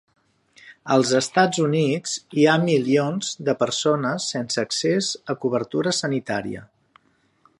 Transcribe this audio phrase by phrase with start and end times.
[0.93, 6.67] Als Estats Units, hi ha milions de persones sense accés a cobertura sanitària.